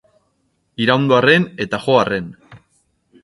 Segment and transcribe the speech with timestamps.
[0.85, 2.31] Iraindu arren eta jo arren.